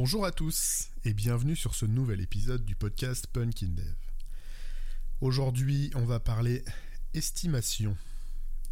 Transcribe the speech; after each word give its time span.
Bonjour 0.00 0.24
à 0.24 0.30
tous 0.30 0.90
et 1.04 1.12
bienvenue 1.12 1.56
sur 1.56 1.74
ce 1.74 1.84
nouvel 1.84 2.20
épisode 2.20 2.64
du 2.64 2.76
podcast 2.76 3.26
Punkin 3.26 3.66
Dev. 3.66 3.96
Aujourd'hui, 5.20 5.90
on 5.96 6.04
va 6.04 6.20
parler 6.20 6.64
estimation. 7.14 7.96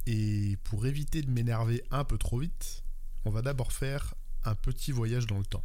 Et 0.07 0.57
pour 0.63 0.87
éviter 0.87 1.23
de 1.23 1.31
m'énerver 1.33 1.83
un 1.91 2.05
peu 2.05 2.17
trop 2.17 2.39
vite, 2.39 2.85
on 3.25 3.31
va 3.31 3.43
d'abord 3.43 3.73
faire 3.73 4.15
un 4.45 4.55
petit 4.55 4.93
voyage 4.93 5.27
dans 5.27 5.39
le 5.39 5.45
temps. 5.45 5.65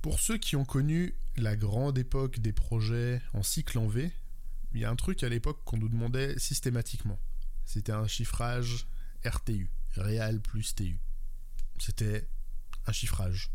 Pour 0.00 0.18
ceux 0.18 0.38
qui 0.38 0.56
ont 0.56 0.64
connu 0.64 1.14
la 1.36 1.54
grande 1.54 1.98
époque 1.98 2.38
des 2.38 2.54
projets 2.54 3.20
en 3.34 3.42
cycle 3.42 3.76
en 3.76 3.86
V, 3.86 4.10
il 4.72 4.80
y 4.80 4.86
a 4.86 4.90
un 4.90 4.96
truc 4.96 5.22
à 5.24 5.28
l'époque 5.28 5.60
qu'on 5.66 5.76
nous 5.76 5.90
demandait 5.90 6.38
systématiquement. 6.38 7.18
C'était 7.66 7.92
un 7.92 8.06
chiffrage 8.06 8.86
RTU, 9.26 9.68
Real 9.94 10.40
plus 10.40 10.74
TU. 10.74 10.98
C'était 11.78 12.26
un 12.86 12.92
chiffrage. 12.92 13.50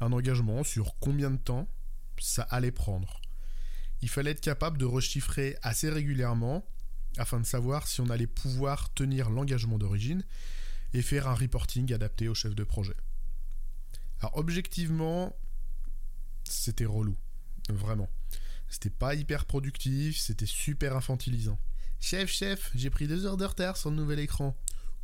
Un 0.00 0.12
engagement 0.12 0.64
sur 0.64 0.96
combien 1.00 1.30
de 1.30 1.36
temps 1.36 1.68
ça 2.18 2.42
allait 2.42 2.72
prendre. 2.72 3.20
Il 4.02 4.08
fallait 4.08 4.32
être 4.32 4.40
capable 4.40 4.78
de 4.78 4.84
rechiffrer 4.84 5.56
assez 5.62 5.88
régulièrement 5.88 6.66
afin 7.16 7.40
de 7.40 7.46
savoir 7.46 7.86
si 7.86 8.00
on 8.00 8.10
allait 8.10 8.26
pouvoir 8.26 8.92
tenir 8.92 9.30
l'engagement 9.30 9.78
d'origine 9.78 10.22
et 10.92 11.02
faire 11.02 11.28
un 11.28 11.34
reporting 11.34 11.92
adapté 11.92 12.28
au 12.28 12.34
chef 12.34 12.54
de 12.54 12.64
projet. 12.64 12.96
Alors 14.20 14.36
objectivement, 14.36 15.34
c'était 16.44 16.84
relou, 16.84 17.16
vraiment. 17.68 18.08
C'était 18.68 18.90
pas 18.90 19.14
hyper 19.14 19.44
productif, 19.44 20.18
c'était 20.18 20.46
super 20.46 20.96
infantilisant. 20.96 21.58
Chef, 22.00 22.30
chef, 22.30 22.70
j'ai 22.74 22.90
pris 22.90 23.08
deux 23.08 23.26
heures 23.26 23.36
de 23.36 23.44
retard 23.44 23.76
sur 23.76 23.90
le 23.90 23.96
nouvel 23.96 24.18
écran. 24.18 24.56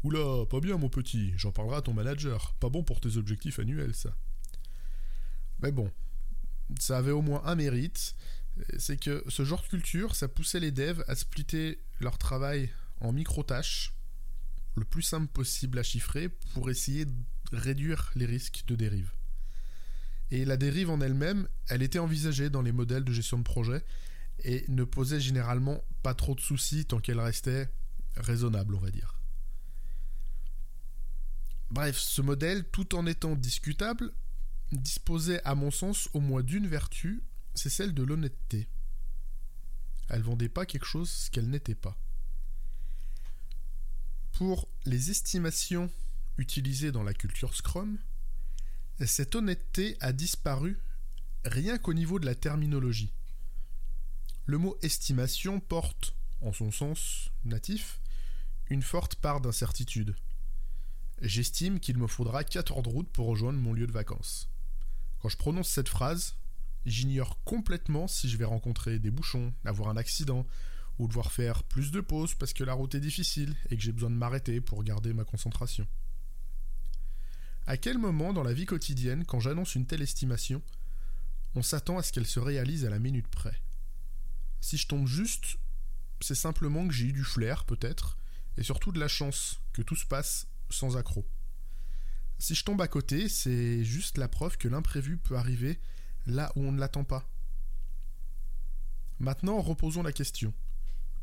Oula, 0.02 0.46
pas 0.46 0.60
bien 0.60 0.76
mon 0.76 0.88
petit, 0.88 1.32
j'en 1.36 1.52
parlerai 1.52 1.76
à 1.76 1.82
ton 1.82 1.94
manager. 1.94 2.54
Pas 2.60 2.68
bon 2.68 2.82
pour 2.82 3.00
tes 3.00 3.16
objectifs 3.16 3.58
annuels 3.58 3.94
ça. 3.94 4.14
Mais 5.62 5.72
bon, 5.72 5.90
ça 6.78 6.98
avait 6.98 7.12
au 7.12 7.22
moins 7.22 7.42
un 7.44 7.54
mérite, 7.54 8.14
c'est 8.78 8.98
que 8.98 9.24
ce 9.28 9.44
genre 9.44 9.62
de 9.62 9.68
culture, 9.68 10.14
ça 10.14 10.28
poussait 10.28 10.60
les 10.60 10.72
devs 10.72 11.04
à 11.08 11.14
splitter 11.14 11.80
leur 12.00 12.18
travail 12.18 12.70
en 13.00 13.12
micro-tâches, 13.12 13.94
le 14.76 14.84
plus 14.84 15.02
simple 15.02 15.28
possible 15.28 15.78
à 15.78 15.82
chiffrer, 15.82 16.28
pour 16.54 16.70
essayer 16.70 17.04
de 17.04 17.12
réduire 17.52 18.10
les 18.14 18.26
risques 18.26 18.64
de 18.66 18.74
dérive. 18.74 19.12
Et 20.30 20.44
la 20.44 20.56
dérive 20.56 20.90
en 20.90 21.00
elle-même, 21.00 21.46
elle 21.68 21.82
était 21.82 21.98
envisagée 21.98 22.48
dans 22.48 22.62
les 22.62 22.72
modèles 22.72 23.04
de 23.04 23.12
gestion 23.12 23.38
de 23.38 23.42
projet 23.42 23.84
et 24.44 24.64
ne 24.68 24.84
posait 24.84 25.20
généralement 25.20 25.84
pas 26.02 26.14
trop 26.14 26.34
de 26.34 26.40
soucis 26.40 26.86
tant 26.86 27.00
qu'elle 27.00 27.20
restait 27.20 27.70
raisonnable, 28.16 28.74
on 28.74 28.80
va 28.80 28.90
dire. 28.90 29.18
Bref, 31.70 31.98
ce 31.98 32.22
modèle, 32.22 32.64
tout 32.64 32.94
en 32.94 33.06
étant 33.06 33.34
discutable, 33.34 34.12
disposait 34.80 35.42
à 35.44 35.54
mon 35.54 35.70
sens 35.70 36.08
au 36.12 36.20
moins 36.20 36.42
d'une 36.42 36.66
vertu, 36.66 37.22
c'est 37.54 37.70
celle 37.70 37.94
de 37.94 38.02
l'honnêteté. 38.02 38.68
Elle 40.08 40.22
vendait 40.22 40.48
pas 40.48 40.66
quelque 40.66 40.86
chose 40.86 41.28
qu'elle 41.30 41.50
n'était 41.50 41.74
pas. 41.74 41.98
Pour 44.32 44.68
les 44.84 45.10
estimations 45.10 45.90
utilisées 46.38 46.92
dans 46.92 47.02
la 47.02 47.14
culture 47.14 47.54
Scrum, 47.54 47.98
cette 49.04 49.34
honnêteté 49.34 49.96
a 50.00 50.12
disparu 50.12 50.78
rien 51.44 51.78
qu'au 51.78 51.94
niveau 51.94 52.18
de 52.18 52.26
la 52.26 52.34
terminologie. 52.34 53.12
Le 54.46 54.58
mot 54.58 54.76
estimation 54.82 55.60
porte, 55.60 56.14
en 56.40 56.52
son 56.52 56.70
sens 56.70 57.30
natif, 57.44 58.00
une 58.68 58.82
forte 58.82 59.16
part 59.16 59.40
d'incertitude. 59.40 60.16
J'estime 61.20 61.78
qu'il 61.78 61.98
me 61.98 62.06
faudra 62.06 62.42
4 62.42 62.72
heures 62.72 62.82
de 62.82 62.88
route 62.88 63.08
pour 63.10 63.26
rejoindre 63.26 63.58
mon 63.58 63.72
lieu 63.72 63.86
de 63.86 63.92
vacances. 63.92 64.51
Quand 65.22 65.28
je 65.28 65.36
prononce 65.36 65.68
cette 65.68 65.88
phrase, 65.88 66.34
j'ignore 66.84 67.38
complètement 67.44 68.08
si 68.08 68.28
je 68.28 68.36
vais 68.36 68.44
rencontrer 68.44 68.98
des 68.98 69.12
bouchons, 69.12 69.54
avoir 69.64 69.88
un 69.88 69.96
accident, 69.96 70.44
ou 70.98 71.06
devoir 71.06 71.30
faire 71.30 71.62
plus 71.62 71.92
de 71.92 72.00
pauses 72.00 72.34
parce 72.34 72.52
que 72.52 72.64
la 72.64 72.74
route 72.74 72.96
est 72.96 73.00
difficile 73.00 73.54
et 73.70 73.76
que 73.76 73.82
j'ai 73.82 73.92
besoin 73.92 74.10
de 74.10 74.16
m'arrêter 74.16 74.60
pour 74.60 74.82
garder 74.82 75.12
ma 75.12 75.24
concentration. 75.24 75.86
À 77.68 77.76
quel 77.76 77.98
moment 77.98 78.32
dans 78.32 78.42
la 78.42 78.52
vie 78.52 78.66
quotidienne, 78.66 79.24
quand 79.24 79.38
j'annonce 79.38 79.76
une 79.76 79.86
telle 79.86 80.02
estimation, 80.02 80.60
on 81.54 81.62
s'attend 81.62 81.98
à 81.98 82.02
ce 82.02 82.12
qu'elle 82.12 82.26
se 82.26 82.40
réalise 82.40 82.84
à 82.84 82.90
la 82.90 82.98
minute 82.98 83.28
près? 83.28 83.62
Si 84.60 84.76
je 84.76 84.88
tombe 84.88 85.06
juste, 85.06 85.56
c'est 86.20 86.34
simplement 86.34 86.86
que 86.88 86.92
j'ai 86.92 87.06
eu 87.06 87.12
du 87.12 87.22
flair, 87.22 87.64
peut-être, 87.64 88.18
et 88.56 88.64
surtout 88.64 88.90
de 88.90 88.98
la 88.98 89.08
chance 89.08 89.60
que 89.72 89.82
tout 89.82 89.96
se 89.96 90.06
passe 90.06 90.48
sans 90.68 90.96
accroc. 90.96 91.24
Si 92.42 92.56
je 92.56 92.64
tombe 92.64 92.82
à 92.82 92.88
côté, 92.88 93.28
c'est 93.28 93.84
juste 93.84 94.18
la 94.18 94.26
preuve 94.26 94.58
que 94.58 94.66
l'imprévu 94.66 95.16
peut 95.16 95.36
arriver 95.36 95.78
là 96.26 96.50
où 96.56 96.64
on 96.64 96.72
ne 96.72 96.80
l'attend 96.80 97.04
pas. 97.04 97.24
Maintenant, 99.20 99.60
reposons 99.60 100.02
la 100.02 100.10
question. 100.10 100.52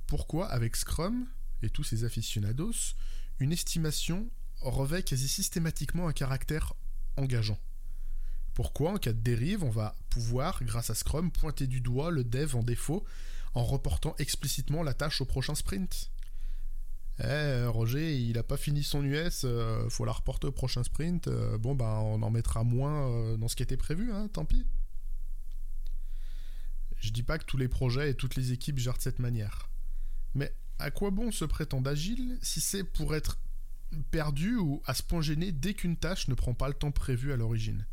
Pourquoi, 0.08 0.48
avec 0.48 0.78
Scrum 0.78 1.28
et 1.62 1.70
tous 1.70 1.84
ses 1.84 2.06
aficionados, 2.06 2.96
une 3.40 3.52
estimation 3.52 4.30
revêt 4.62 5.04
quasi 5.04 5.28
systématiquement 5.28 6.08
un 6.08 6.14
caractère 6.14 6.74
engageant? 7.18 7.60
Pourquoi, 8.54 8.94
en 8.94 8.98
cas 8.98 9.12
de 9.12 9.20
dérive, 9.20 9.66
on 9.66 9.70
va 9.70 9.98
pouvoir, 10.10 10.64
grâce 10.64 10.90
à 10.90 10.96
Scrum, 10.96 11.32
pointer 11.32 11.68
du 11.68 11.82
doigt 11.82 12.12
le 12.12 12.24
dev 12.24 12.56
en 12.56 12.64
défaut 12.64 13.04
en 13.56 13.66
reportant 13.66 14.16
explicitement 14.20 14.84
la 14.84 14.94
tâche 14.94 15.20
au 15.20 15.26
prochain 15.26 15.54
sprint? 15.54 16.12
Eh, 17.22 17.66
Roger, 17.66 18.18
il 18.18 18.34
n'a 18.34 18.44
pas 18.44 18.56
fini 18.56 18.84
son 18.84 19.04
US, 19.04 19.42
euh, 19.44 19.90
faut 19.90 20.06
la 20.06 20.14
reporter 20.14 20.48
au 20.48 20.52
prochain 20.52 20.84
sprint. 20.84 21.28
Euh, 21.28 21.58
bon, 21.58 21.76
ben, 21.76 21.86
on 21.86 22.22
en 22.22 22.30
mettra 22.30 22.64
moins 22.64 23.10
euh, 23.10 23.38
dans 23.38 23.48
ce 23.48 23.56
qui 23.56 23.64
était 23.64 23.78
prévu, 23.78 24.14
hein, 24.14 24.30
tant 24.30 24.46
pis. 24.46 24.66
Je 26.98 27.12
dis 27.12 27.24
pas 27.24 27.38
que 27.38 27.46
tous 27.46 27.58
les 27.58 27.68
projets 27.68 28.12
et 28.12 28.14
toutes 28.14 28.36
les 28.36 28.52
équipes 28.52 28.80
gèrent 28.80 28.98
de 28.98 29.02
cette 29.02 29.20
manière. 29.20 29.70
Mais 30.34 30.54
à 30.80 30.92
quoi 30.92 31.12
bon 31.12 31.32
se 31.32 31.46
prétendre 31.46 31.90
agile 31.90 32.38
si 32.42 32.62
c'est 32.62 32.84
pour 32.84 33.16
être 33.16 33.40
perdu 34.12 34.56
ou 34.56 34.82
à 34.86 34.94
se 34.94 35.04
point 35.04 35.22
gêné 35.22 35.52
dès 35.52 35.74
qu'une 35.74 35.98
tâche 35.98 36.28
ne 36.28 36.36
prend 36.36 36.54
pas 36.54 36.68
le 36.68 36.74
temps 36.74 36.92
prévu 36.92 37.34
à 37.34 37.38
l'origine? 37.38 37.86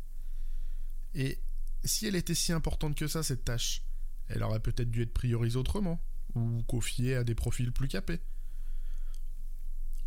Et 1.15 1.39
si 1.83 2.05
elle 2.05 2.15
était 2.15 2.35
si 2.35 2.53
importante 2.53 2.95
que 2.95 3.07
ça, 3.07 3.23
cette 3.23 3.43
tâche, 3.43 3.83
elle 4.27 4.43
aurait 4.43 4.59
peut-être 4.59 4.91
dû 4.91 5.01
être 5.01 5.13
priorisée 5.13 5.57
autrement, 5.57 6.01
ou 6.35 6.63
confiée 6.63 7.15
à 7.15 7.23
des 7.23 7.35
profils 7.35 7.71
plus 7.71 7.87
capés. 7.87 8.19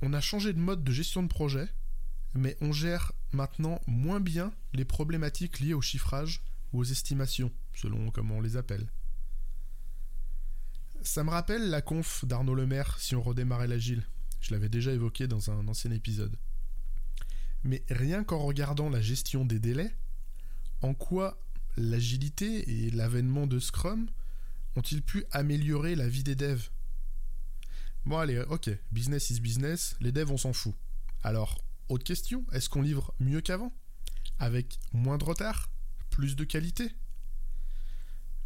On 0.03 0.13
a 0.13 0.21
changé 0.21 0.53
de 0.53 0.59
mode 0.59 0.83
de 0.83 0.93
gestion 0.93 1.23
de 1.23 1.29
projet, 1.29 1.69
mais 2.35 2.57
on 2.61 2.73
gère 2.73 3.13
maintenant 3.33 3.81
moins 3.87 4.21
bien 4.21 4.53
les 4.73 4.85
problématiques 4.85 5.61
liées 5.61 5.75
au 5.75 5.83
chiffrage 5.83 6.43
ou 6.73 6.81
aux 6.81 6.85
estimations, 6.85 7.53
selon 7.75 8.11
comment 8.11 8.39
on 8.39 8.41
les 8.41 8.57
appelle. 8.57 8.91
Ça 11.03 11.25
me 11.25 11.31
rappelle 11.31 11.71
la 11.71 11.83
conf 11.83 12.25
d'Arnaud 12.25 12.55
Lemaire 12.55 12.97
si 12.99 13.15
on 13.15 13.23
redémarrait 13.23 13.67
l'agile, 13.67 14.05
je 14.41 14.53
l'avais 14.53 14.69
déjà 14.69 14.93
évoqué 14.93 15.27
dans 15.27 15.51
un 15.51 15.67
ancien 15.69 15.91
épisode. 15.91 16.37
Mais 17.65 17.85
rien 17.91 18.25
qu'en 18.25 18.39
regardant 18.39 18.89
la 18.89 19.01
gestion 19.03 19.45
des 19.45 19.59
délais, 19.59 19.95
en 20.83 20.95
quoi 20.95 21.39
l'agilité 21.77 22.87
et 22.87 22.91
l'avènement 22.91 23.47
de 23.47 23.59
Scrum 23.59 24.09
ont-ils 24.77 25.03
pu 25.03 25.25
améliorer 25.31 25.95
la 25.95 26.09
vie 26.09 26.23
des 26.23 26.35
devs? 26.35 26.71
Bon 28.07 28.19
allez, 28.19 28.39
ok, 28.39 28.71
business 28.93 29.31
is 29.31 29.41
business, 29.41 29.95
les 30.01 30.11
devs 30.11 30.31
on 30.31 30.39
s'en 30.39 30.53
fout. 30.53 30.75
Alors, 31.23 31.63
autre 31.89 32.05
question, 32.05 32.47
est-ce 32.53 32.69
qu'on 32.69 32.83
livre 32.83 33.15
mieux 33.21 33.41
qu'avant? 33.41 33.73
Avec 34.39 34.79
moins 34.93 35.19
de 35.19 35.25
retard? 35.25 35.69
Plus 36.11 36.35
de 36.35 36.45
qualité? 36.45 36.91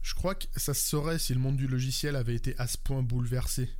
Je 0.02 0.14
crois 0.14 0.34
que 0.34 0.46
ça 0.56 0.74
se 0.74 0.86
saurait 0.86 1.18
si 1.18 1.32
le 1.34 1.40
monde 1.40 1.56
du 1.56 1.66
logiciel 1.66 2.16
avait 2.16 2.34
été 2.34 2.58
à 2.58 2.66
ce 2.66 2.76
point 2.76 3.02
bouleversé 3.02 3.70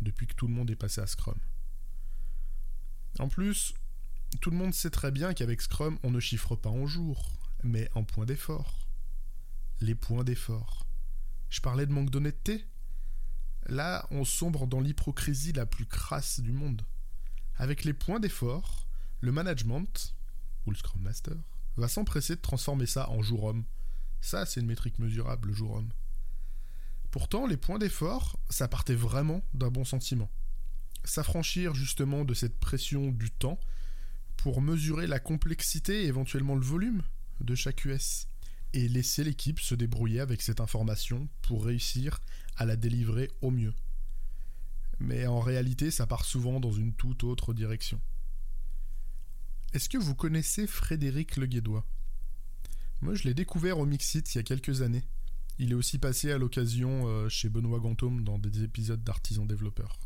depuis 0.00 0.26
que 0.26 0.34
tout 0.34 0.46
le 0.46 0.52
monde 0.52 0.70
est 0.70 0.76
passé 0.76 1.00
à 1.00 1.06
Scrum. 1.06 1.38
En 3.18 3.28
plus, 3.28 3.74
tout 4.40 4.50
le 4.50 4.56
monde 4.56 4.74
sait 4.74 4.90
très 4.90 5.10
bien 5.10 5.32
qu'avec 5.32 5.62
Scrum, 5.62 5.98
on 6.02 6.10
ne 6.10 6.20
chiffre 6.20 6.56
pas 6.56 6.70
en 6.70 6.86
jours, 6.86 7.32
mais 7.62 7.88
en 7.94 8.04
points 8.04 8.26
d'effort. 8.26 8.86
Les 9.80 9.94
points 9.94 10.24
d'effort. 10.24 10.86
Je 11.48 11.60
parlais 11.60 11.86
de 11.86 11.92
manque 11.92 12.10
d'honnêteté. 12.10 12.66
Là, 13.66 14.06
on 14.10 14.24
sombre 14.24 14.66
dans 14.66 14.80
l'hypocrisie 14.80 15.52
la 15.52 15.66
plus 15.66 15.86
crasse 15.86 16.40
du 16.40 16.52
monde. 16.52 16.82
Avec 17.56 17.84
les 17.84 17.92
points 17.92 18.20
d'effort, 18.20 18.86
le 19.20 19.32
management, 19.32 20.14
ou 20.66 20.70
le 20.70 20.76
Scrum 20.76 21.02
Master, 21.02 21.36
va 21.76 21.88
s'empresser 21.88 22.36
de 22.36 22.40
transformer 22.40 22.86
ça 22.86 23.08
en 23.10 23.22
jour 23.22 23.44
homme. 23.44 23.64
Ça, 24.20 24.46
c'est 24.46 24.60
une 24.60 24.66
métrique 24.66 24.98
mesurable, 24.98 25.48
le 25.48 25.54
jour 25.54 25.74
homme. 25.74 25.90
Pourtant, 27.10 27.46
les 27.46 27.56
points 27.56 27.78
d'effort, 27.78 28.38
ça 28.48 28.68
partait 28.68 28.94
vraiment 28.94 29.42
d'un 29.54 29.70
bon 29.70 29.84
sentiment 29.84 30.30
s'affranchir 31.04 31.74
justement 31.74 32.24
de 32.24 32.34
cette 32.34 32.58
pression 32.58 33.10
du 33.10 33.30
temps 33.30 33.58
pour 34.36 34.60
mesurer 34.60 35.06
la 35.06 35.20
complexité 35.20 36.04
et 36.04 36.06
éventuellement 36.06 36.54
le 36.54 36.64
volume 36.64 37.02
de 37.40 37.54
chaque 37.54 37.84
US 37.84 38.26
et 38.72 38.88
laisser 38.88 39.24
l'équipe 39.24 39.60
se 39.60 39.74
débrouiller 39.74 40.20
avec 40.20 40.42
cette 40.42 40.60
information 40.60 41.28
pour 41.42 41.64
réussir 41.64 42.20
à 42.56 42.64
la 42.64 42.76
délivrer 42.76 43.30
au 43.40 43.50
mieux. 43.50 43.74
Mais 44.98 45.26
en 45.26 45.40
réalité, 45.40 45.90
ça 45.90 46.06
part 46.06 46.24
souvent 46.24 46.60
dans 46.60 46.72
une 46.72 46.92
toute 46.92 47.24
autre 47.24 47.54
direction. 47.54 48.00
Est-ce 49.72 49.88
que 49.88 49.98
vous 49.98 50.14
connaissez 50.14 50.66
Frédéric 50.66 51.36
Leguédois 51.36 51.86
Moi, 53.00 53.14
je 53.14 53.24
l'ai 53.24 53.34
découvert 53.34 53.78
au 53.78 53.86
Mixit 53.86 54.34
il 54.34 54.38
y 54.38 54.40
a 54.40 54.44
quelques 54.44 54.82
années. 54.82 55.04
Il 55.58 55.72
est 55.72 55.76
aussi 55.76 55.98
passé 55.98 56.32
à 56.32 56.38
l'occasion 56.38 57.06
euh, 57.06 57.28
chez 57.28 57.48
Benoît 57.48 57.80
Gantôme 57.80 58.24
dans 58.24 58.38
des 58.38 58.62
épisodes 58.62 59.02
d'Artisan 59.02 59.46
Développeur. 59.46 59.98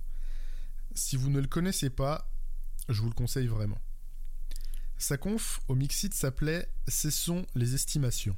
Si 0.95 1.17
vous 1.17 1.31
ne 1.31 1.41
le 1.41 1.47
connaissez 1.47 1.91
pas, 1.91 2.31
je 2.89 3.01
vous 3.01 3.09
le 3.09 3.15
conseille 3.15 3.47
vraiment. 3.47 3.81
Sa 4.99 5.17
conf 5.17 5.61
au 5.69 5.75
Mixit 5.75 6.15
s'appelait 6.15 6.69
Cessons 6.89 7.47
les 7.55 7.75
estimations. 7.75 8.37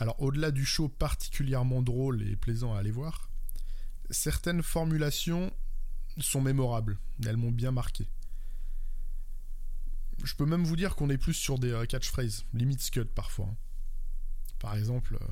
Alors 0.00 0.20
au-delà 0.20 0.50
du 0.50 0.64
show 0.64 0.88
particulièrement 0.88 1.82
drôle 1.82 2.22
et 2.22 2.34
plaisant 2.34 2.74
à 2.74 2.78
aller 2.78 2.90
voir, 2.90 3.28
certaines 4.08 4.62
formulations 4.62 5.52
sont 6.18 6.40
mémorables, 6.40 6.98
elles 7.24 7.36
m'ont 7.36 7.52
bien 7.52 7.70
marqué. 7.70 8.08
Je 10.24 10.34
peux 10.34 10.46
même 10.46 10.64
vous 10.64 10.76
dire 10.76 10.96
qu'on 10.96 11.10
est 11.10 11.18
plus 11.18 11.34
sur 11.34 11.58
des 11.58 11.70
euh, 11.70 11.84
catchphrases, 11.84 12.46
limite 12.54 12.80
scud 12.80 13.08
parfois. 13.08 13.46
Hein. 13.46 13.56
Par 14.58 14.74
exemple, 14.74 15.18
euh, 15.20 15.26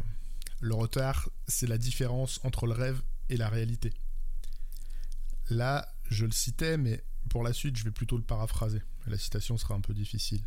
le 0.61 0.75
retard, 0.75 1.31
c'est 1.47 1.67
la 1.67 1.79
différence 1.79 2.39
entre 2.45 2.67
le 2.67 2.73
rêve 2.73 3.03
et 3.31 3.39
la 3.39 3.49
réalité. 3.49 3.93
Là, 5.49 5.89
je 6.11 6.27
le 6.27 6.33
citais, 6.33 6.77
mais 6.77 7.03
pour 7.31 7.43
la 7.43 7.55
suite, 7.55 7.77
je 7.77 7.85
vais 7.85 7.91
plutôt 7.91 8.19
le 8.19 8.23
paraphraser. 8.23 8.83
La 9.07 9.19
citation 9.19 9.57
sera 9.57 9.75
un 9.75 9.81
peu 9.81 9.95
difficile. 9.95 10.43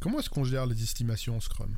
Comment 0.00 0.20
est-ce 0.20 0.30
qu'on 0.30 0.44
gère 0.44 0.66
les 0.66 0.82
estimations 0.82 1.36
en 1.36 1.40
Scrum? 1.40 1.76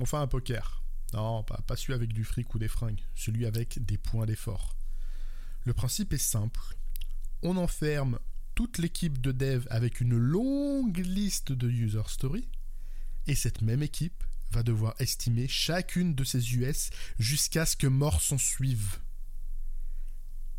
On 0.00 0.06
fait 0.06 0.16
un 0.16 0.26
poker. 0.26 0.82
Non, 1.12 1.42
pas, 1.42 1.60
pas 1.66 1.76
celui 1.76 1.94
avec 1.94 2.12
du 2.12 2.24
fric 2.24 2.54
ou 2.54 2.58
des 2.58 2.68
fringues, 2.68 3.02
celui 3.14 3.46
avec 3.46 3.84
des 3.84 3.98
points 3.98 4.26
d'effort. 4.26 4.76
Le 5.64 5.74
principe 5.74 6.12
est 6.12 6.18
simple. 6.18 6.60
On 7.42 7.56
enferme 7.56 8.18
toute 8.54 8.78
l'équipe 8.78 9.20
de 9.20 9.32
dev 9.32 9.66
avec 9.70 10.00
une 10.00 10.16
longue 10.16 10.98
liste 10.98 11.52
de 11.52 11.68
user 11.68 12.02
stories, 12.06 12.48
et 13.26 13.34
cette 13.34 13.62
même 13.62 13.82
équipe 13.82 14.24
va 14.50 14.62
devoir 14.62 14.94
estimer 14.98 15.48
chacune 15.48 16.14
de 16.14 16.24
ces 16.24 16.54
US 16.54 16.90
jusqu'à 17.18 17.64
ce 17.66 17.76
que 17.76 17.86
mort 17.86 18.20
s'en 18.20 18.38
suive. 18.38 18.98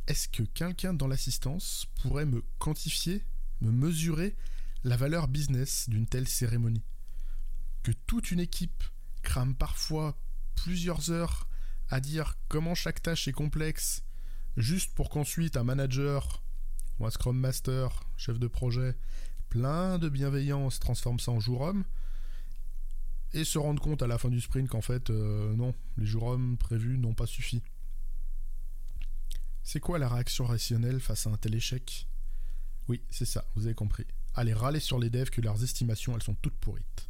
Est-ce 0.07 0.27
que 0.27 0.43
quelqu'un 0.43 0.93
dans 0.93 1.07
l'assistance 1.07 1.87
pourrait 2.01 2.25
me 2.25 2.43
quantifier, 2.57 3.23
me 3.61 3.71
mesurer 3.71 4.35
la 4.83 4.97
valeur 4.97 5.27
business 5.27 5.87
d'une 5.89 6.07
telle 6.07 6.27
cérémonie? 6.27 6.83
Que 7.83 7.91
toute 7.91 8.31
une 8.31 8.39
équipe 8.39 8.83
crame 9.23 9.55
parfois 9.55 10.15
plusieurs 10.55 11.09
heures 11.09 11.47
à 11.89 11.99
dire 11.99 12.37
comment 12.47 12.75
chaque 12.75 13.01
tâche 13.01 13.27
est 13.27 13.33
complexe, 13.33 14.03
juste 14.57 14.93
pour 14.93 15.09
qu'ensuite 15.09 15.57
un 15.57 15.63
manager 15.63 16.43
ou 16.99 17.05
un 17.05 17.09
Scrum 17.09 17.37
Master, 17.37 18.03
chef 18.17 18.37
de 18.37 18.47
projet, 18.47 18.95
plein 19.49 19.97
de 19.97 20.09
bienveillance 20.09 20.79
transforme 20.79 21.19
ça 21.19 21.31
en 21.31 21.39
jour 21.39 21.61
homme, 21.61 21.83
et 23.33 23.43
se 23.43 23.57
rendre 23.57 23.81
compte 23.81 24.03
à 24.03 24.07
la 24.07 24.17
fin 24.17 24.29
du 24.29 24.41
sprint 24.41 24.69
qu'en 24.69 24.81
fait, 24.81 25.09
euh, 25.09 25.55
non, 25.55 25.73
les 25.97 26.05
jours 26.05 26.23
hommes 26.23 26.57
prévus 26.57 26.99
n'ont 26.99 27.15
pas 27.15 27.25
suffi. 27.25 27.63
C'est 29.63 29.79
quoi 29.79 29.97
la 29.97 30.09
réaction 30.09 30.45
rationnelle 30.45 30.99
face 30.99 31.25
à 31.25 31.31
un 31.31 31.37
tel 31.37 31.55
échec? 31.55 32.07
Oui, 32.87 33.01
c'est 33.09 33.25
ça, 33.25 33.45
vous 33.55 33.65
avez 33.65 33.75
compris. 33.75 34.05
Aller 34.35 34.53
râler 34.53 34.79
sur 34.79 34.99
les 34.99 35.09
devs 35.09 35.29
que 35.29 35.41
leurs 35.41 35.63
estimations, 35.63 36.15
elles 36.15 36.23
sont 36.23 36.35
toutes 36.35 36.57
pourrites. 36.57 37.09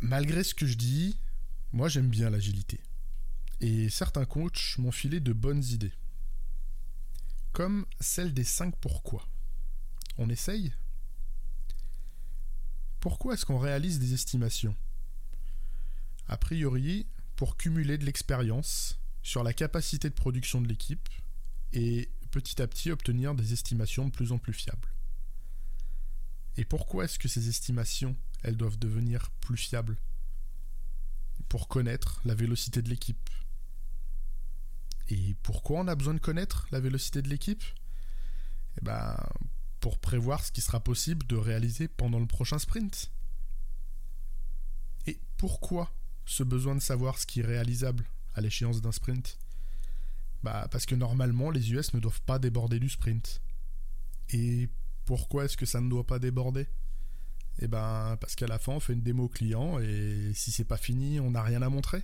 Malgré 0.00 0.44
ce 0.44 0.54
que 0.54 0.66
je 0.66 0.76
dis, 0.76 1.18
moi 1.72 1.88
j'aime 1.88 2.08
bien 2.08 2.30
l'agilité. 2.30 2.80
Et 3.60 3.90
certains 3.90 4.24
coachs 4.24 4.78
m'ont 4.78 4.92
filé 4.92 5.20
de 5.20 5.32
bonnes 5.32 5.64
idées. 5.64 5.92
Comme 7.52 7.86
celle 8.00 8.32
des 8.32 8.44
5 8.44 8.76
pourquoi. 8.76 9.28
On 10.16 10.28
essaye? 10.28 10.72
Pourquoi 13.00 13.34
est-ce 13.34 13.44
qu'on 13.44 13.58
réalise 13.58 13.98
des 13.98 14.14
estimations? 14.14 14.76
A 16.28 16.36
priori, 16.36 17.06
pour 17.36 17.56
cumuler 17.56 17.98
de 17.98 18.04
l'expérience 18.04 18.98
sur 19.22 19.42
la 19.42 19.52
capacité 19.52 20.08
de 20.08 20.14
production 20.14 20.60
de 20.60 20.68
l'équipe 20.68 21.08
et 21.72 22.10
petit 22.30 22.60
à 22.62 22.66
petit 22.66 22.90
obtenir 22.90 23.34
des 23.34 23.52
estimations 23.52 24.06
de 24.06 24.10
plus 24.10 24.32
en 24.32 24.38
plus 24.38 24.52
fiables. 24.52 24.88
Et 26.56 26.64
pourquoi 26.64 27.04
est-ce 27.04 27.18
que 27.18 27.28
ces 27.28 27.48
estimations, 27.48 28.16
elles 28.42 28.56
doivent 28.56 28.78
devenir 28.78 29.30
plus 29.40 29.56
fiables 29.56 29.96
Pour 31.48 31.68
connaître 31.68 32.20
la 32.24 32.34
vélocité 32.34 32.82
de 32.82 32.88
l'équipe. 32.88 33.30
Et 35.08 35.34
pourquoi 35.42 35.80
on 35.80 35.88
a 35.88 35.94
besoin 35.94 36.14
de 36.14 36.20
connaître 36.20 36.66
la 36.70 36.80
vélocité 36.80 37.22
de 37.22 37.28
l'équipe? 37.28 37.62
Eh 38.78 38.84
ben, 38.84 39.16
pour 39.80 39.98
prévoir 39.98 40.44
ce 40.44 40.52
qui 40.52 40.60
sera 40.60 40.80
possible 40.80 41.26
de 41.26 41.36
réaliser 41.36 41.88
pendant 41.88 42.18
le 42.18 42.26
prochain 42.26 42.58
sprint. 42.58 43.10
Et 45.06 45.20
pourquoi 45.36 45.92
ce 46.26 46.42
besoin 46.42 46.74
de 46.74 46.80
savoir 46.80 47.18
ce 47.18 47.26
qui 47.26 47.40
est 47.40 47.46
réalisable 47.46 48.04
à 48.34 48.40
l'échéance 48.40 48.82
d'un 48.82 48.92
sprint? 48.92 49.38
Bah 50.42 50.68
parce 50.70 50.86
que 50.86 50.94
normalement 50.94 51.50
les 51.50 51.72
US 51.72 51.94
ne 51.94 52.00
doivent 52.00 52.22
pas 52.22 52.38
déborder 52.38 52.78
du 52.78 52.88
sprint. 52.88 53.40
Et 54.30 54.68
pourquoi 55.04 55.44
est-ce 55.44 55.56
que 55.56 55.66
ça 55.66 55.80
ne 55.80 55.88
doit 55.88 56.06
pas 56.06 56.18
déborder? 56.18 56.66
Eh 57.60 57.68
ben 57.68 58.16
parce 58.20 58.36
qu'à 58.36 58.46
la 58.46 58.58
fin 58.58 58.72
on 58.72 58.80
fait 58.80 58.92
une 58.92 59.02
démo 59.02 59.28
client 59.28 59.78
et 59.80 60.32
si 60.34 60.52
c'est 60.52 60.64
pas 60.64 60.76
fini, 60.76 61.20
on 61.20 61.32
n'a 61.32 61.42
rien 61.42 61.62
à 61.62 61.68
montrer. 61.68 62.02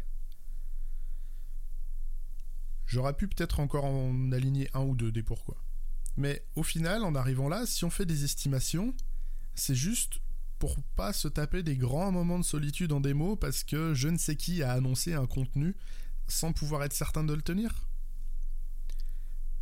J'aurais 2.86 3.16
pu 3.16 3.28
peut-être 3.28 3.60
encore 3.60 3.84
en 3.84 4.32
aligner 4.32 4.68
un 4.74 4.82
ou 4.82 4.94
deux 4.94 5.12
des 5.12 5.22
pourquoi. 5.22 5.56
Mais 6.16 6.44
au 6.54 6.62
final, 6.62 7.02
en 7.02 7.14
arrivant 7.14 7.48
là, 7.48 7.66
si 7.66 7.84
on 7.84 7.90
fait 7.90 8.06
des 8.06 8.24
estimations, 8.24 8.94
c'est 9.54 9.74
juste 9.74 10.20
pour 10.58 10.80
pas 10.96 11.12
se 11.12 11.28
taper 11.28 11.62
des 11.62 11.76
grands 11.76 12.12
moments 12.12 12.38
de 12.38 12.44
solitude 12.44 12.92
en 12.92 13.00
démo 13.00 13.36
parce 13.36 13.64
que 13.64 13.94
je 13.94 14.08
ne 14.08 14.16
sais 14.16 14.36
qui 14.36 14.62
a 14.62 14.72
annoncé 14.72 15.14
un 15.14 15.26
contenu 15.26 15.74
sans 16.28 16.52
pouvoir 16.52 16.84
être 16.84 16.92
certain 16.92 17.24
de 17.24 17.34
le 17.34 17.42
tenir. 17.42 17.86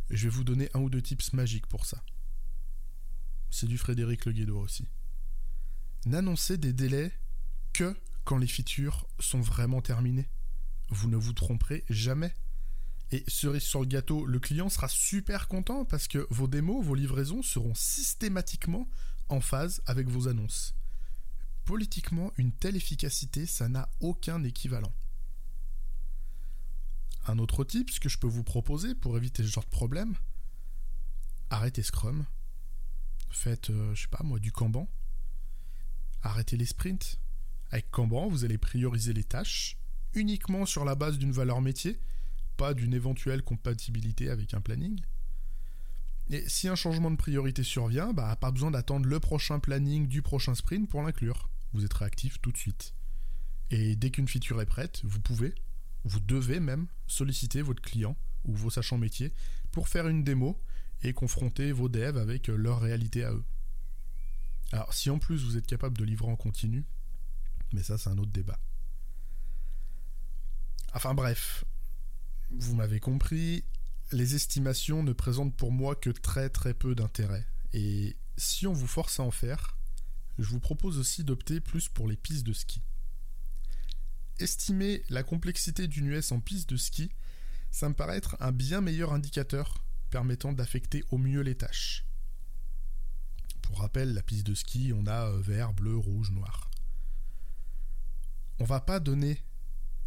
Je 0.09 0.27
vais 0.27 0.35
vous 0.35 0.43
donner 0.43 0.69
un 0.73 0.79
ou 0.81 0.89
deux 0.89 1.01
tips 1.01 1.33
magiques 1.33 1.67
pour 1.67 1.85
ça. 1.85 2.03
C'est 3.49 3.67
du 3.67 3.77
Frédéric 3.77 4.25
Le 4.25 4.31
Guédo 4.31 4.59
aussi. 4.59 4.87
N'annoncez 6.05 6.57
des 6.57 6.73
délais 6.73 7.13
que 7.71 7.95
quand 8.25 8.37
les 8.37 8.47
features 8.47 9.07
sont 9.19 9.41
vraiment 9.41 9.81
terminées. 9.81 10.29
Vous 10.89 11.09
ne 11.09 11.17
vous 11.17 11.33
tromperez 11.33 11.85
jamais. 11.89 12.33
Et 13.11 13.23
cerise 13.27 13.63
sur 13.63 13.81
le 13.81 13.85
gâteau, 13.85 14.25
le 14.25 14.39
client 14.39 14.69
sera 14.69 14.87
super 14.87 15.47
content 15.47 15.85
parce 15.85 16.07
que 16.07 16.25
vos 16.29 16.47
démos, 16.47 16.83
vos 16.83 16.95
livraisons 16.95 17.43
seront 17.43 17.75
systématiquement 17.75 18.89
en 19.29 19.39
phase 19.39 19.81
avec 19.85 20.09
vos 20.09 20.27
annonces. 20.27 20.73
Politiquement, 21.65 22.31
une 22.37 22.51
telle 22.51 22.75
efficacité, 22.75 23.45
ça 23.45 23.69
n'a 23.69 23.89
aucun 23.99 24.43
équivalent. 24.43 24.93
Un 27.27 27.39
autre 27.39 27.63
type, 27.63 27.89
ce 27.89 27.99
que 27.99 28.09
je 28.09 28.17
peux 28.17 28.27
vous 28.27 28.43
proposer 28.43 28.95
pour 28.95 29.15
éviter 29.15 29.43
ce 29.43 29.47
genre 29.47 29.63
de 29.63 29.69
problème, 29.69 30.15
arrêtez 31.49 31.83
Scrum, 31.83 32.25
faites, 33.29 33.69
euh, 33.69 33.95
je 33.95 34.01
sais 34.01 34.07
pas 34.09 34.23
moi, 34.23 34.39
du 34.39 34.51
Kanban, 34.51 34.89
arrêtez 36.23 36.57
les 36.57 36.65
sprints. 36.65 37.19
Avec 37.69 37.91
Kanban, 37.91 38.27
vous 38.27 38.43
allez 38.43 38.57
prioriser 38.57 39.13
les 39.13 39.23
tâches 39.23 39.77
uniquement 40.15 40.65
sur 40.65 40.85
la 40.85 40.95
base 40.95 41.17
d'une 41.17 41.31
valeur 41.31 41.61
métier 41.61 41.99
pas 42.57 42.73
d'une 42.73 42.93
éventuelle 42.93 43.43
compatibilité 43.43 44.29
avec 44.29 44.53
un 44.53 44.61
planning. 44.61 45.01
Et 46.29 46.47
si 46.47 46.67
un 46.67 46.75
changement 46.75 47.11
de 47.11 47.17
priorité 47.17 47.63
survient, 47.63 48.13
bah, 48.13 48.35
pas 48.35 48.51
besoin 48.51 48.71
d'attendre 48.71 49.07
le 49.07 49.19
prochain 49.19 49.59
planning 49.59 50.07
du 50.07 50.21
prochain 50.21 50.55
sprint 50.55 50.89
pour 50.89 51.01
l'inclure. 51.01 51.49
Vous 51.73 51.83
êtes 51.83 51.93
réactif 51.93 52.39
tout 52.41 52.51
de 52.51 52.57
suite. 52.57 52.93
Et 53.71 53.95
dès 53.95 54.11
qu'une 54.11 54.27
feature 54.27 54.61
est 54.61 54.65
prête, 54.65 55.01
vous 55.03 55.19
pouvez, 55.19 55.53
vous 56.05 56.19
devez 56.19 56.59
même 56.59 56.87
solliciter 57.07 57.61
votre 57.61 57.81
client 57.81 58.15
ou 58.45 58.53
vos 58.53 58.69
sachants 58.69 58.97
métiers 58.97 59.33
pour 59.71 59.87
faire 59.87 60.07
une 60.07 60.23
démo 60.23 60.61
et 61.01 61.13
confronter 61.13 61.71
vos 61.71 61.89
devs 61.89 62.17
avec 62.17 62.47
leur 62.47 62.79
réalité 62.79 63.23
à 63.23 63.33
eux. 63.33 63.43
Alors 64.73 64.91
si 64.91 65.11
en 65.11 65.19
plus 65.19 65.43
vous 65.43 65.55
êtes 65.55 65.67
capable 65.67 65.95
de 65.99 66.03
livrer 66.03 66.31
en 66.31 66.35
continu, 66.35 66.83
mais 67.73 67.83
ça 67.83 67.99
c'est 67.99 68.09
un 68.09 68.17
autre 68.17 68.31
débat. 68.31 68.59
Enfin 70.95 71.13
bref, 71.13 71.63
vous 72.49 72.75
m'avez 72.75 72.99
compris, 72.99 73.63
les 74.11 74.33
estimations 74.33 75.03
ne 75.03 75.13
présentent 75.13 75.55
pour 75.55 75.71
moi 75.71 75.95
que 75.95 76.09
très 76.09 76.49
très 76.49 76.73
peu 76.73 76.95
d'intérêt. 76.95 77.45
Et 77.73 78.17
si 78.35 78.65
on 78.65 78.73
vous 78.73 78.87
force 78.87 79.19
à 79.19 79.23
en 79.23 79.29
faire, 79.29 79.77
je 80.39 80.49
vous 80.49 80.59
propose 80.59 80.97
aussi 80.97 81.23
d'opter 81.23 81.59
plus 81.59 81.87
pour 81.87 82.07
les 82.07 82.17
pistes 82.17 82.47
de 82.47 82.53
ski. 82.53 82.81
Estimer 84.39 85.03
la 85.09 85.21
complexité 85.21 85.87
d'une 85.87 86.07
US 86.07 86.31
en 86.31 86.39
piste 86.39 86.69
de 86.69 86.77
ski, 86.77 87.11
ça 87.69 87.89
me 87.89 87.93
paraît 87.93 88.17
être 88.17 88.37
un 88.39 88.51
bien 88.51 88.81
meilleur 88.81 89.13
indicateur 89.13 89.83
permettant 90.09 90.51
d'affecter 90.51 91.03
au 91.11 91.19
mieux 91.19 91.41
les 91.41 91.53
tâches. 91.53 92.07
Pour 93.73 93.81
rappel, 93.81 94.13
la 94.13 94.21
piste 94.21 94.45
de 94.45 94.53
ski, 94.53 94.93
on 94.95 95.07
a 95.07 95.31
euh, 95.31 95.41
vert, 95.41 95.73
bleu, 95.73 95.97
rouge, 95.97 96.29
noir. 96.29 96.69
On 98.59 98.65
va 98.65 98.79
pas 98.79 98.99
donner 98.99 99.41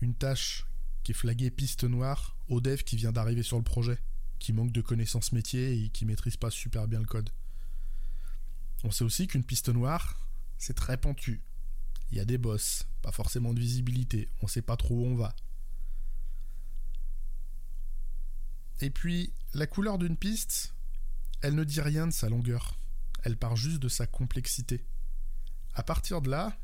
une 0.00 0.14
tâche 0.14 0.64
qui 1.02 1.11
est 1.11 1.16
flaguée 1.16 1.50
piste 1.50 1.82
noire 1.82 2.37
au 2.49 2.61
dev 2.61 2.85
qui 2.85 2.94
vient 2.94 3.11
d'arriver 3.11 3.42
sur 3.42 3.56
le 3.56 3.64
projet, 3.64 3.99
qui 4.38 4.52
manque 4.52 4.70
de 4.70 4.80
connaissances 4.80 5.32
métiers 5.32 5.82
et 5.82 5.88
qui 5.88 6.04
maîtrise 6.04 6.37
pas 6.37 6.49
super 6.49 6.87
bien 6.87 7.00
le 7.00 7.06
code. 7.06 7.28
On 8.85 8.92
sait 8.92 9.02
aussi 9.02 9.26
qu'une 9.26 9.42
piste 9.42 9.68
noire, 9.68 10.28
c'est 10.58 10.76
très 10.76 10.96
pentu. 10.96 11.42
Il 12.12 12.18
y 12.18 12.20
a 12.20 12.25
des 12.25 12.38
bosses, 12.38 12.87
pas 13.02 13.11
forcément 13.11 13.52
de 13.52 13.58
visibilité, 13.58 14.28
on 14.42 14.46
sait 14.46 14.62
pas 14.62 14.76
trop 14.76 14.94
où 14.94 15.06
on 15.06 15.16
va. 15.16 15.35
Et 18.80 18.90
puis, 18.90 19.32
la 19.54 19.66
couleur 19.66 19.99
d'une 19.99 20.16
piste, 20.16 20.73
elle 21.42 21.56
ne 21.56 21.64
dit 21.64 21.80
rien 21.80 22.06
de 22.06 22.12
sa 22.12 22.28
longueur. 22.28 22.78
Elle 23.26 23.37
part 23.37 23.56
juste 23.56 23.80
de 23.80 23.88
sa 23.88 24.06
complexité. 24.06 24.87
À 25.75 25.83
partir 25.83 26.23
de 26.23 26.30
là, 26.30 26.56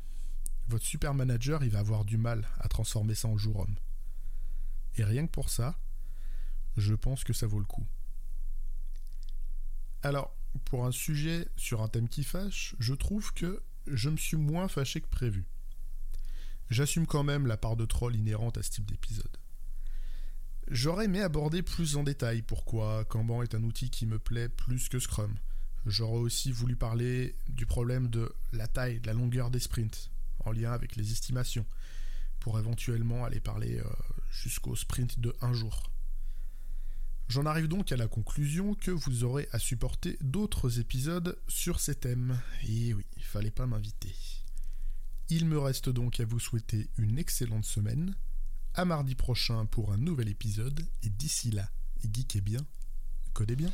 votre 0.69 0.85
super 0.85 1.13
manager, 1.13 1.61
il 1.61 1.69
va 1.69 1.79
avoir 1.79 2.05
du 2.05 2.17
mal 2.17 2.47
à 2.57 2.69
transformer 2.69 3.15
ça 3.15 3.27
en 3.27 3.37
jour 3.37 3.59
homme. 3.59 3.75
Et 4.95 5.03
rien 5.03 5.27
que 5.27 5.31
pour 5.31 5.49
ça, 5.49 5.77
je 6.77 6.93
pense 6.93 7.25
que 7.25 7.33
ça 7.33 7.47
vaut 7.47 7.59
le 7.59 7.65
coup. 7.65 7.85
Alors, 10.03 10.33
pour 10.63 10.85
un 10.85 10.93
sujet 10.93 11.49
sur 11.57 11.81
un 11.81 11.89
thème 11.89 12.07
qui 12.07 12.23
fâche, 12.23 12.77
je 12.79 12.93
trouve 12.93 13.33
que 13.33 13.61
je 13.87 14.09
me 14.09 14.15
suis 14.15 14.37
moins 14.37 14.69
fâché 14.69 15.01
que 15.01 15.09
prévu. 15.09 15.45
J'assume 16.69 17.07
quand 17.07 17.25
même 17.25 17.45
la 17.45 17.57
part 17.57 17.75
de 17.75 17.85
troll 17.85 18.15
inhérente 18.15 18.57
à 18.57 18.63
ce 18.63 18.69
type 18.69 18.89
d'épisode. 18.89 19.37
J'aurais 20.69 21.05
aimé 21.05 21.19
aborder 21.19 21.61
plus 21.61 21.97
en 21.97 22.03
détail 22.03 22.41
pourquoi 22.41 23.03
Kanban 23.03 23.43
est 23.43 23.53
un 23.53 23.63
outil 23.63 23.89
qui 23.89 24.05
me 24.05 24.17
plaît 24.17 24.47
plus 24.47 24.87
que 24.87 24.99
Scrum. 24.99 25.35
J'aurais 25.85 26.19
aussi 26.19 26.51
voulu 26.51 26.75
parler 26.75 27.35
du 27.49 27.65
problème 27.65 28.09
de 28.09 28.33
la 28.53 28.67
taille, 28.67 28.99
de 28.99 29.07
la 29.07 29.13
longueur 29.13 29.51
des 29.51 29.59
sprints, 29.59 30.11
en 30.45 30.51
lien 30.51 30.71
avec 30.71 30.95
les 30.95 31.11
estimations, 31.11 31.65
pour 32.39 32.57
éventuellement 32.57 33.25
aller 33.25 33.39
parler 33.39 33.79
euh, 33.79 33.83
jusqu'au 34.31 34.75
sprint 34.75 35.19
de 35.19 35.35
un 35.41 35.53
jour. 35.53 35.89
J'en 37.27 37.45
arrive 37.45 37.67
donc 37.67 37.91
à 37.91 37.97
la 37.97 38.07
conclusion 38.07 38.75
que 38.75 38.91
vous 38.91 39.23
aurez 39.23 39.47
à 39.51 39.59
supporter 39.59 40.17
d'autres 40.21 40.79
épisodes 40.79 41.37
sur 41.47 41.79
ces 41.79 41.95
thèmes. 41.95 42.39
Et 42.67 42.93
oui, 42.93 43.05
il 43.17 43.23
fallait 43.23 43.51
pas 43.51 43.65
m'inviter. 43.65 44.13
Il 45.29 45.47
me 45.47 45.57
reste 45.57 45.89
donc 45.89 46.19
à 46.19 46.25
vous 46.25 46.39
souhaiter 46.39 46.89
une 46.97 47.17
excellente 47.17 47.65
semaine. 47.65 48.15
À 48.75 48.85
mardi 48.85 49.15
prochain 49.15 49.65
pour 49.65 49.93
un 49.93 49.97
nouvel 49.97 50.29
épisode. 50.29 50.85
Et 51.01 51.09
d'ici 51.09 51.49
là, 51.49 51.69
geekez 52.03 52.41
bien, 52.41 52.65
codez 53.33 53.55
bien. 53.55 53.71